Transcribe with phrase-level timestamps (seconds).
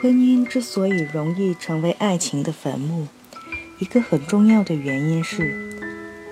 [0.00, 3.08] 婚姻之所以容易成为爱情的坟墓，
[3.80, 5.82] 一个很重要的原因是，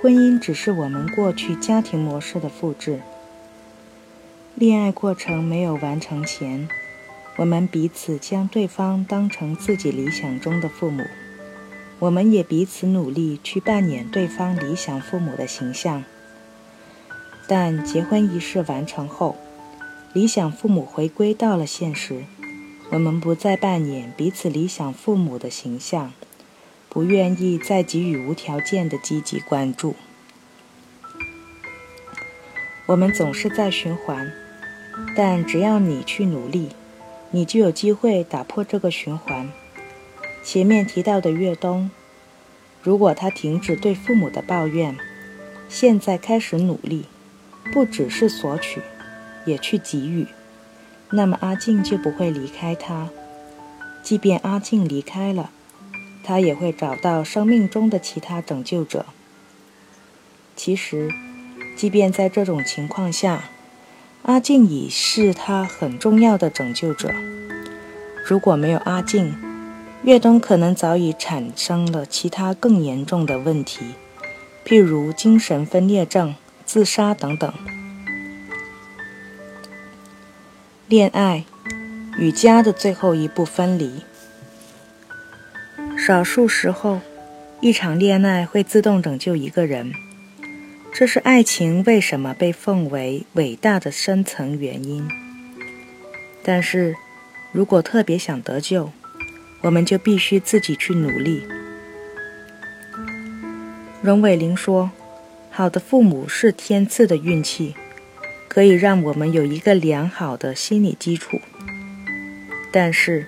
[0.00, 3.00] 婚姻只是我们过去家庭模式的复制。
[4.54, 6.68] 恋爱过程没有完成前，
[7.38, 11.02] 我们彼此将对方当成自己理想中的父母，
[11.98, 16.04] 我们也彼此努力去扮演对方理想父母的形象。
[17.48, 19.34] 但结婚仪式完成后，
[20.12, 22.22] 理想父母回归到了现实。
[22.90, 26.12] 我们不再扮演彼此理想父母的形象，
[26.88, 29.96] 不愿意再给予无条件的积极关注。
[32.86, 34.32] 我们总是在循环，
[35.16, 36.70] 但只要你去努力，
[37.32, 39.50] 你就有机会打破这个循环。
[40.44, 41.90] 前面提到的越冬，
[42.80, 44.96] 如果他停止对父母的抱怨，
[45.68, 47.06] 现在开始努力，
[47.72, 48.80] 不只是索取，
[49.44, 50.28] 也去给予。
[51.10, 53.08] 那么阿静就不会离开他。
[54.02, 55.50] 即便阿静离开了，
[56.22, 59.06] 他也会找到生命中的其他拯救者。
[60.54, 61.10] 其实，
[61.76, 63.44] 即便在这种情况下，
[64.22, 67.10] 阿静已是他很重要的拯救者。
[68.24, 69.36] 如果没有阿静，
[70.02, 73.94] 岳东可能早已产生了其他更严重的问题，
[74.64, 77.52] 譬如精神分裂症、自杀等等。
[80.88, 81.44] 恋爱
[82.16, 84.02] 与家的最后一步分离。
[85.98, 87.00] 少数时候，
[87.60, 89.92] 一场恋爱会自动拯救一个人，
[90.94, 95.08] 这是爱情为什么被奉为伟大的深层原因。
[96.44, 96.94] 但是，
[97.50, 98.92] 如果特别想得救，
[99.62, 101.42] 我们就必须自己去努力。
[104.00, 104.92] 荣伟玲说
[105.50, 107.74] ：“好的父母是天赐的运气。”
[108.56, 111.38] 可以让我们有一个良好的心理基础，
[112.72, 113.26] 但是，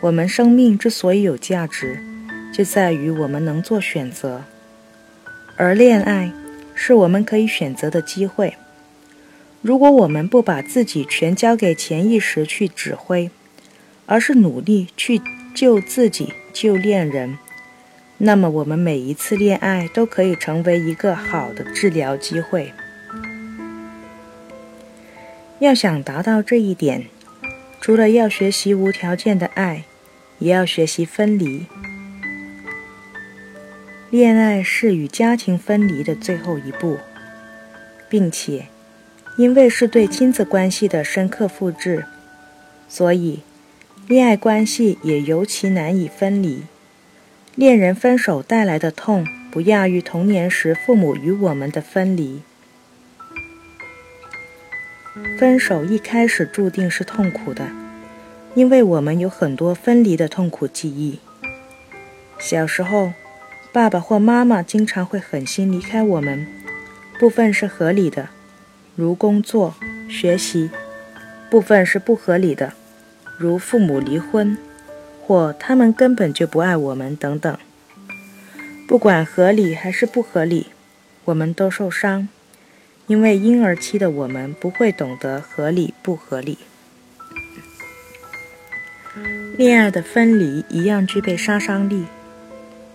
[0.00, 2.02] 我们生命之所以有价值，
[2.54, 4.44] 就在于我们能做选择，
[5.56, 6.32] 而恋爱
[6.74, 8.54] 是我们可以选择的机会。
[9.60, 13.30] 如果我们不把自己全交给潜意识去指挥，
[14.06, 15.20] 而是努力去
[15.54, 17.36] 救自己、救恋人，
[18.16, 22.72] 那么我们每一次恋爱都可以成为一个好的治疗机会。
[25.62, 27.04] 要想达到这一点，
[27.80, 29.84] 除了要学习无条件的爱，
[30.40, 31.66] 也要学习分离。
[34.10, 36.98] 恋爱是与家庭分离的最后一步，
[38.08, 38.66] 并且
[39.36, 42.06] 因为是对亲子关系的深刻复制，
[42.88, 43.42] 所以
[44.08, 46.64] 恋爱关系也尤其难以分离。
[47.54, 52.42] 恋人分手带来的痛，不亚于童年时父母与我们的分离。
[55.42, 57.66] 分手一开始注定是痛苦的，
[58.54, 61.18] 因为我们有很多分离的痛苦记忆。
[62.38, 63.12] 小时候，
[63.72, 66.46] 爸爸或妈妈经常会狠心离开我们，
[67.18, 68.28] 部分是合理的，
[68.94, 69.74] 如工作、
[70.08, 70.70] 学习；
[71.50, 72.74] 部分是不合理的，
[73.36, 74.56] 如父母离婚，
[75.26, 77.58] 或他们根本就不爱我们等等。
[78.86, 80.68] 不管合理还是不合理，
[81.24, 82.28] 我们都受伤。
[83.08, 86.58] 因为婴儿期的我们不会懂得合理不合理，
[89.58, 92.06] 恋爱的分离一样具备杀伤力。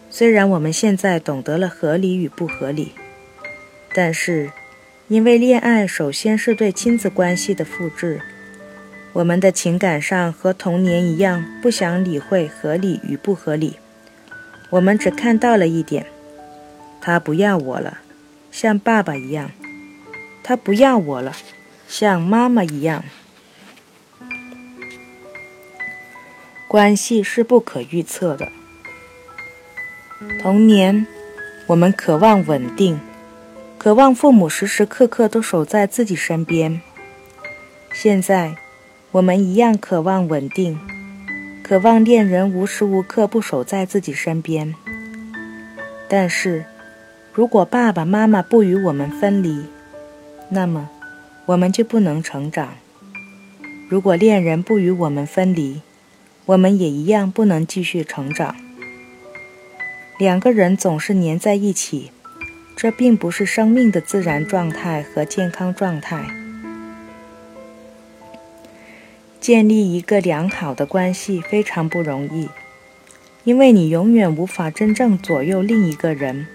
[0.10, 2.94] 虽然我们现在懂得了合理与不合理，
[3.94, 4.50] 但是
[5.10, 8.22] 因为恋爱首先是对亲子关系的复制，
[9.14, 13.76] 我们的情感上和童年一样不想理会合理与不合理，
[14.70, 16.08] 我们只看到了一点：
[17.02, 18.00] 他不要我了，
[18.50, 19.52] 像爸爸一样。
[20.48, 21.34] 他不要我了，
[21.90, 23.04] 像妈妈一样。
[26.70, 28.48] 关系是不可预测的。
[30.42, 31.06] 童年，
[31.66, 32.98] 我们渴望稳定，
[33.78, 36.80] 渴望父母时时刻刻都守在自己身边。
[37.92, 38.56] 现在，
[39.12, 40.80] 我们一样渴望稳定，
[41.62, 44.74] 渴望恋人无时无刻不守在自己身边。
[46.08, 46.64] 但是，
[47.34, 49.66] 如果爸爸妈妈不与我们分离，
[50.50, 50.90] 那么，
[51.46, 52.76] 我们就不能成长。
[53.90, 55.82] 如果恋人不与我们分离，
[56.46, 58.56] 我们也一样不能继续成长。
[60.18, 62.12] 两个人总是黏在一起，
[62.78, 66.26] 这并不是生命的自然状态和健康状态。
[69.42, 72.50] 建立一个良好的关系非常不容易，
[73.44, 76.48] 因为你永远无法真正左右另一个人。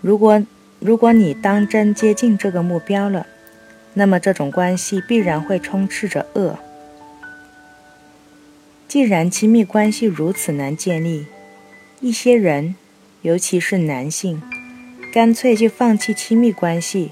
[0.00, 0.42] 如果，
[0.80, 3.26] 如果你当真接近这个目标了，
[3.94, 6.56] 那么这种关系必然会充斥着恶。
[8.86, 11.26] 既然亲密关系如此难建立，
[12.00, 12.76] 一些人，
[13.22, 14.40] 尤其是男性，
[15.12, 17.10] 干脆就放弃亲密关系，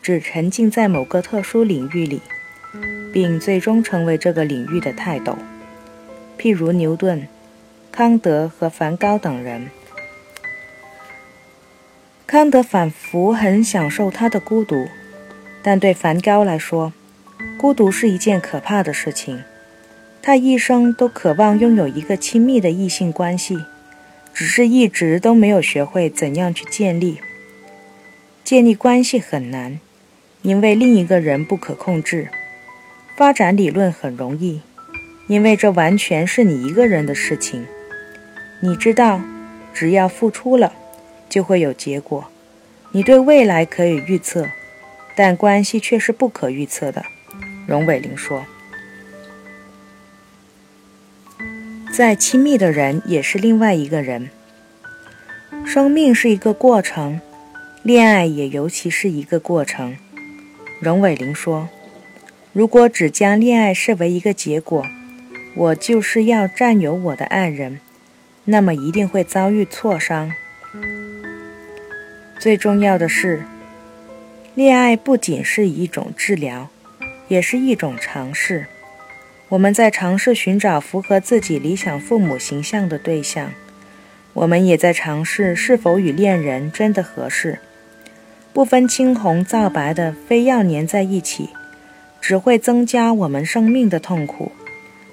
[0.00, 2.22] 只沉浸在某个特殊领域里，
[3.12, 5.36] 并最终成为这个领域的泰斗。
[6.38, 7.26] 譬如牛顿、
[7.90, 9.68] 康德和梵高等人。
[12.30, 14.86] 康德仿佛很享受他的孤独，
[15.64, 16.92] 但对梵高来说，
[17.58, 19.42] 孤独是一件可怕的事情。
[20.22, 23.58] 他一生都渴望拥有一个亲密的异性关系，
[24.32, 27.18] 只是一直都没有学会怎样去建立。
[28.44, 29.80] 建立关系很难，
[30.42, 32.28] 因为另一个人不可控制；
[33.16, 34.60] 发展理论很容易，
[35.26, 37.66] 因为这完全是你一个人的事情。
[38.60, 39.20] 你知道，
[39.74, 40.72] 只要付出了，
[41.30, 42.26] 就会有结果。
[42.92, 44.48] 你对未来可以预测，
[45.16, 47.04] 但关系却是不可预测的。
[47.66, 48.44] 荣伟玲说。
[51.92, 54.30] 再亲密的人也是另外一个人。
[55.66, 57.20] 生命是一个过程，
[57.82, 59.96] 恋爱也尤其是一个过程。
[60.80, 61.68] 荣伟玲说
[62.52, 64.84] ：“如果只将恋爱视为一个结果，
[65.54, 67.80] 我就是要占有我的爱人，
[68.46, 70.32] 那么一定会遭遇挫伤。
[72.40, 73.44] 最重要的是，
[74.54, 76.70] 恋爱不仅是一种治疗，
[77.28, 78.64] 也是一种尝试。”
[79.50, 83.52] 我们在尝试寻找符合自己理想父母形象的对象，
[84.32, 87.58] 我们也在尝试是否与恋人真的合适。
[88.54, 91.50] 不分青红皂白的非要粘在一起，
[92.22, 94.52] 只会增加我们生命的痛苦，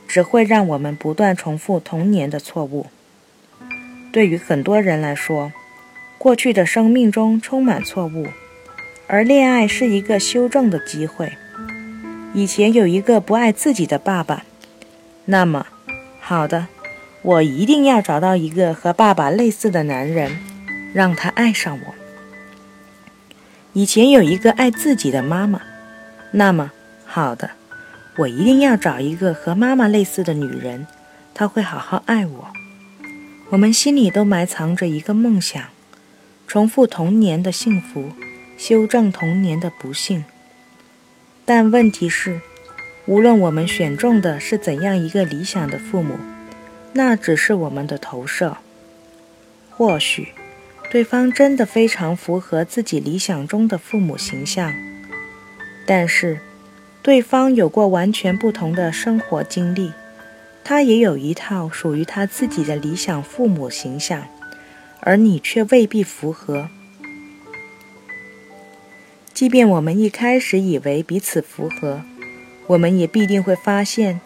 [0.07, 2.85] 只会让我们不断重复童年的错误。
[4.13, 5.51] 对于很多人来说，
[6.17, 8.27] 过去的生命中充满错误，
[9.07, 11.33] 而恋爱是一个修正的机会。
[12.33, 14.43] 以前有一个不爱自己的爸爸，
[15.25, 15.67] 那么，
[16.19, 16.67] 好的，
[17.21, 20.39] 我一定要找到一个和爸爸类似的男人，
[20.93, 21.95] 让他爱上我。
[23.73, 25.61] 以前有一个爱自己的妈妈，
[26.31, 26.71] 那么，
[27.05, 27.51] 好的，
[28.17, 30.87] 我一定要找一个和妈妈类似的女人，
[31.33, 32.47] 她会好好爱我。
[33.51, 35.63] 我们心里都埋藏着一个梦想，
[36.47, 38.13] 重复童年的幸福，
[38.57, 40.23] 修正童年的不幸。
[41.43, 42.39] 但问题是，
[43.05, 46.17] 无论我们选中的是怎样一个理想的父母，
[46.93, 48.55] 那只是我们的投射。
[49.69, 50.29] 或许，
[50.89, 54.73] 对方真的非常符合自己理想中的父母形象，
[55.85, 56.39] 但是，
[57.01, 59.91] 对方有过完全不同的生活经历，
[60.63, 64.25] 他也有一套属于他自己的理想父母形象，
[65.01, 66.69] 而你却未必符合。
[69.33, 72.01] 即便我们一开始以为彼此符合，
[72.67, 74.19] 我们也必定会发现，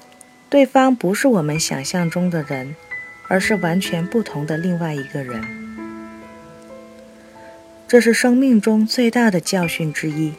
[0.50, 2.76] 对方不是我们想象中的人，
[3.28, 5.44] 而是完全不同的另外一个人。
[7.88, 10.34] 这是生命中最大的教训之一。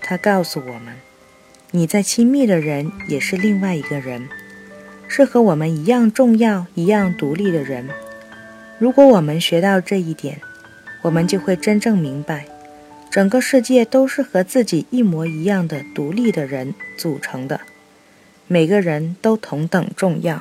[0.00, 0.94] 它告诉我们，
[1.72, 4.26] 你在亲密的人也是另外一个人，
[5.06, 7.90] 是和我们一样重要、一样独立的人。
[8.78, 10.40] 如果我们学到这一点，
[11.02, 12.46] 我们就会真正明白。
[13.10, 17.60] 整个世界都是和自己一模一样的独立的人组成的，
[18.46, 20.38] 每个人都同等重要。